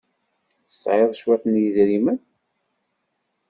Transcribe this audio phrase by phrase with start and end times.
[0.67, 2.19] Tesɛiḍ cwiṭ n yedrimen?